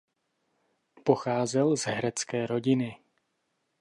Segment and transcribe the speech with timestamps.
[1.03, 2.97] Pocházel z herecké rodiny.